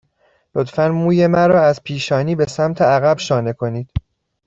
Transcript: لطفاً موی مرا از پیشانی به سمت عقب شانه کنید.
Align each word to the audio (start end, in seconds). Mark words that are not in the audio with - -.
لطفاً 0.55 0.87
موی 0.89 1.27
مرا 1.27 1.61
از 1.63 1.83
پیشانی 1.83 2.35
به 2.35 2.45
سمت 2.45 2.81
عقب 2.81 3.17
شانه 3.17 3.53
کنید. 3.53 3.91